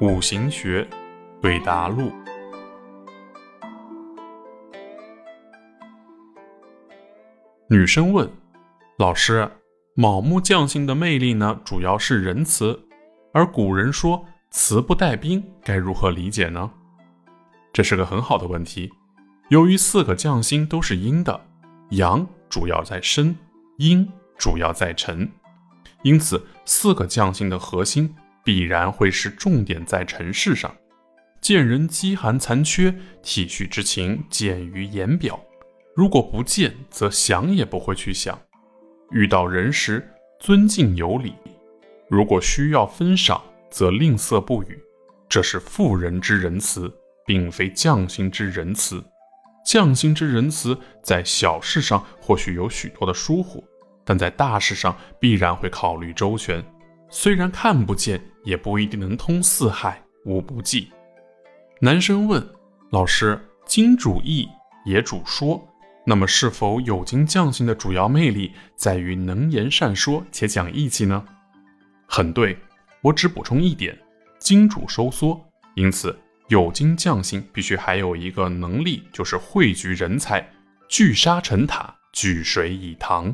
[0.00, 0.88] 五行学
[1.42, 2.10] 对答录。
[7.68, 8.26] 女生问
[8.96, 9.50] 老师
[9.94, 12.80] ：“卯木将星的魅力呢，主要是仁慈，
[13.34, 16.70] 而古人说慈不带兵，该如何理解呢？”
[17.74, 18.90] 这是个很好的问题。
[19.50, 21.38] 由于四个将星都是阴的，
[21.90, 23.36] 阳主要在生，
[23.76, 25.30] 阴主要在辰，
[26.02, 28.14] 因此四个将星的核心
[28.44, 30.74] 必然会是重点在尘世上。
[31.40, 35.42] 见人饥寒残缺，体恤之情见于言表。
[35.96, 38.36] 如果不见，则想也不会去想；
[39.10, 40.06] 遇到人时，
[40.38, 41.32] 尊敬有礼；
[42.08, 44.78] 如果需要分赏，则吝啬不语。
[45.28, 46.92] 这是妇人之仁慈，
[47.24, 49.02] 并非匠心之仁慈。
[49.64, 53.64] 匠心之仁慈，在小事上或许有许多的疏忽，
[54.04, 56.64] 但在大事上必然会考虑周全。
[57.08, 60.90] 虽然看不见，也不一定能通四海无不济。
[61.80, 62.46] 男生问
[62.90, 64.48] 老师：“金主义
[64.84, 65.66] 也主说。”
[66.06, 71.24] 那么，是否有金将星的主要魅力在于能言善说且讲义气呢？
[72.06, 72.58] 很对，
[73.02, 73.96] 我只补充一点：
[74.38, 75.38] 金主收缩，
[75.74, 80.44] 因此有金将星必须还有一个能力，就是汇聚人才，
[80.88, 83.32] 聚沙成塔，聚水以堂。